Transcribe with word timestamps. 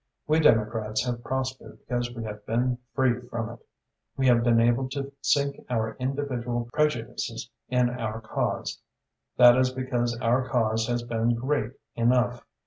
We 0.25 0.39
Democrats 0.39 1.05
have 1.05 1.23
prospered 1.23 1.77
because 1.77 2.11
we 2.11 2.23
have 2.23 2.43
been 2.47 2.79
free 2.95 3.19
from 3.29 3.49
it. 3.51 3.59
We 4.17 4.25
have 4.29 4.43
been 4.43 4.59
able 4.59 4.89
to 4.89 5.11
sink 5.21 5.63
our 5.69 5.95
individual 5.99 6.67
prejudices 6.73 7.51
in 7.69 7.87
our 7.87 8.19
cause. 8.19 8.81
That 9.37 9.55
is 9.55 9.69
because 9.69 10.17
our 10.19 10.49
cause 10.49 10.87
has 10.87 11.03
been 11.03 11.35
great 11.35 11.73
enough. 11.93 12.43